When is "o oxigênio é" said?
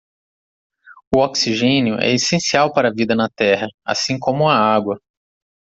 1.15-2.11